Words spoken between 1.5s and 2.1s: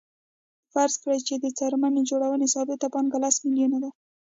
څرمن